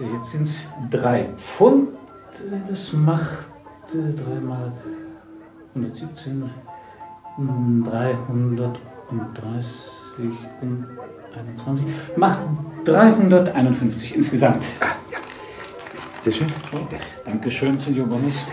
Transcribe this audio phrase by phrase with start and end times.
[0.00, 1.90] Jetzt sind es drei Pfund.
[2.68, 3.46] Das macht
[3.92, 4.72] äh, dreimal
[5.74, 6.50] 117,
[7.84, 8.78] 330
[10.62, 10.86] und
[11.36, 11.86] 21.
[12.16, 12.38] Macht
[12.84, 14.64] 351 insgesamt.
[14.80, 15.18] Ja.
[16.24, 16.48] Bitte schön.
[16.74, 16.78] Oh,
[17.24, 18.44] Dankeschön, Senor Gomez.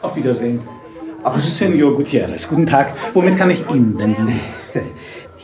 [0.00, 0.60] Auf Wiedersehen.
[1.22, 2.94] Aber Senor Gutierrez, guten Tag.
[3.12, 4.40] Womit kann ich Ihnen denn dienen?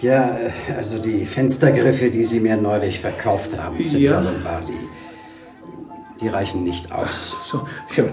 [0.02, 0.36] Ja,
[0.76, 4.20] also die Fenstergriffe, die Sie mir neulich verkauft haben, Signor ja.
[4.20, 4.76] Lombardi,
[6.24, 7.36] die reichen nicht aus.
[7.48, 8.04] So, ja,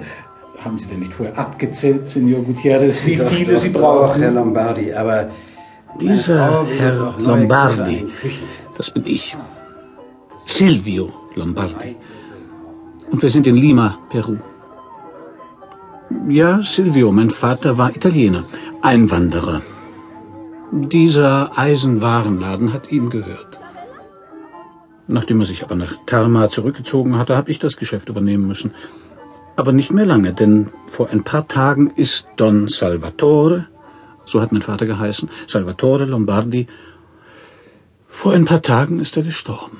[0.59, 4.07] haben Sie denn nicht vorher abgezählt, Signor Gutierrez, wie doch, viele doch, Sie brauchen?
[4.07, 5.29] Doch, Herr Lombardi, aber...
[5.99, 8.07] Dieser Herr Lombardi,
[8.77, 9.35] das bin ich.
[10.45, 11.95] Silvio Lombardi.
[13.09, 14.37] Und wir sind in Lima, Peru.
[16.27, 18.43] Ja, Silvio, mein Vater war Italiener,
[18.81, 19.61] Einwanderer.
[20.71, 23.59] Dieser Eisenwarenladen hat ihm gehört.
[25.11, 28.73] Nachdem er sich aber nach Tarma zurückgezogen hatte, habe ich das Geschäft übernehmen müssen.
[29.57, 33.67] Aber nicht mehr lange, denn vor ein paar Tagen ist Don Salvatore,
[34.25, 36.67] so hat mein Vater geheißen, Salvatore Lombardi,
[38.07, 39.79] vor ein paar Tagen ist er gestorben.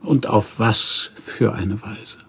[0.00, 2.20] Und auf was für eine Weise.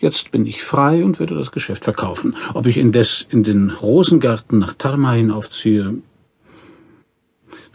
[0.00, 2.36] Jetzt bin ich frei und werde das Geschäft verkaufen.
[2.52, 6.02] Ob ich indes in den Rosengarten nach Tarma hinaufziehe,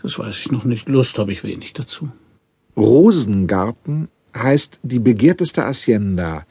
[0.01, 0.87] das weiß ich noch nicht.
[0.87, 2.09] Lust habe ich wenig dazu.
[2.77, 6.45] Rosengarten heißt die begehrteste Hacienda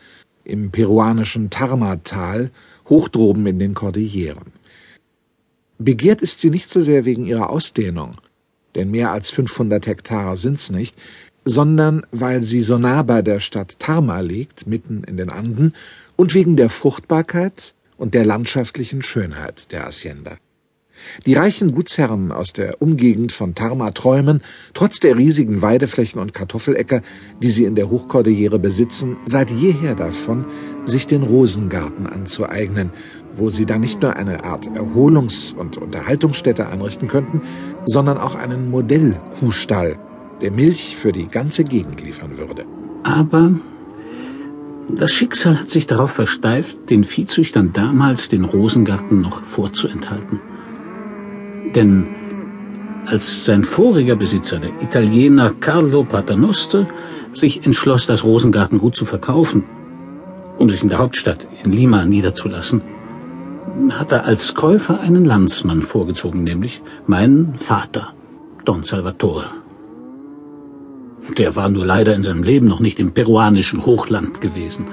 [0.45, 2.51] im peruanischen Tarma-Tal,
[2.89, 4.53] hoch droben in den Kordilleren.
[5.79, 8.17] Begehrt ist sie nicht so sehr wegen ihrer Ausdehnung,
[8.75, 10.97] denn mehr als 500 Hektar sind's nicht,
[11.45, 15.75] sondern weil sie so nah bei der Stadt Tarma liegt, mitten in den Anden,
[16.17, 20.39] und wegen der Fruchtbarkeit und der landschaftlichen Schönheit der Hacienda.
[21.27, 24.41] Die reichen Gutsherren aus der Umgegend von Tarma träumen,
[24.75, 27.03] trotz der riesigen Weideflächen und Kartoffeläcker,
[27.43, 30.45] die sie in der Hochkordillere besitzen, seit jeher davon,
[30.85, 32.91] sich den Rosengarten anzueignen,
[33.35, 37.43] wo sie dann nicht nur eine Art Erholungs- und Unterhaltungsstätte einrichten könnten,
[37.87, 39.99] sondern auch einen Modellkuhstall,
[40.41, 42.65] der Milch für die ganze Gegend liefern würde.
[43.03, 43.53] Aber
[44.91, 50.41] das Schicksal hat sich darauf versteift, den Viehzüchtern damals den Rosengarten noch vorzuenthalten.
[51.79, 52.09] Denn
[53.07, 56.89] als sein voriger Besitzer, der Italiener Carlo Paternoster,
[57.31, 59.63] sich entschloss, das Rosengartengut zu verkaufen,
[60.59, 62.83] um sich in der Hauptstadt in Lima niederzulassen,
[63.91, 68.13] hat er als Käufer einen Landsmann vorgezogen, nämlich meinen Vater,
[68.65, 69.47] Don Salvatore.
[71.37, 74.87] Der war nur leider in seinem Leben noch nicht im peruanischen Hochland gewesen.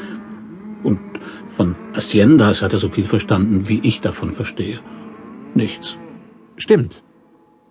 [0.84, 1.00] Und
[1.48, 4.82] von Haciendas hat er so viel verstanden, wie ich davon verstehe.
[5.56, 5.98] Nichts.
[6.58, 7.04] Stimmt.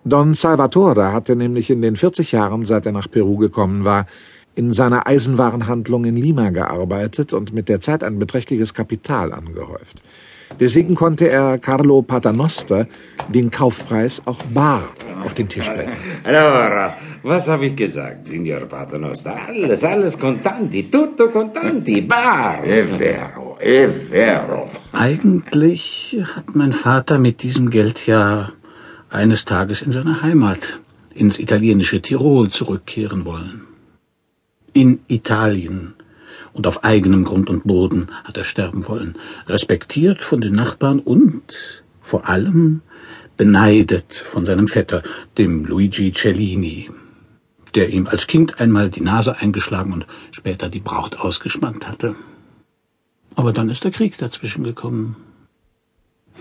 [0.04, 4.06] Don Salvatore hatte nämlich in den 40 Jahren, seit er nach Peru gekommen war,
[4.54, 10.02] in seiner Eisenwarenhandlung in Lima gearbeitet und mit der Zeit ein beträchtliches Kapital angehäuft.
[10.60, 12.86] Deswegen konnte er Carlo Paternoster
[13.28, 14.82] den Kaufpreis auch bar
[15.24, 15.92] auf den Tisch bringen.
[16.22, 19.34] Allora, was habe ich gesagt, Signor Paternoster?
[19.48, 22.62] Alles, alles contanti, tutto contanti, bar.
[22.62, 24.68] È vero, è vero.
[24.92, 28.52] Eigentlich hat mein Vater mit diesem Geld ja
[29.14, 30.80] eines Tages in seine Heimat,
[31.14, 33.62] ins italienische Tirol zurückkehren wollen.
[34.72, 35.94] In Italien
[36.52, 39.16] und auf eigenem Grund und Boden hat er sterben wollen,
[39.46, 42.82] respektiert von den Nachbarn und vor allem
[43.36, 45.02] beneidet von seinem Vetter,
[45.38, 46.90] dem Luigi Cellini,
[47.74, 52.14] der ihm als Kind einmal die Nase eingeschlagen und später die Braut ausgespannt hatte.
[53.36, 55.16] Aber dann ist der Krieg dazwischen gekommen.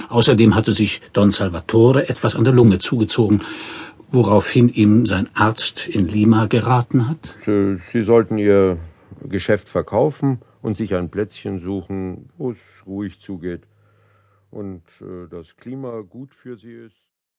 [0.09, 3.41] Außerdem hatte sich Don Salvatore etwas an der Lunge zugezogen,
[4.11, 7.35] woraufhin ihm sein Arzt in Lima geraten hat.
[7.45, 8.77] Sie, sollten Ihr
[9.23, 13.63] Geschäft verkaufen und sich ein Plätzchen suchen, wo es ruhig zugeht
[14.51, 17.12] und äh, das Klima gut für Sie ist.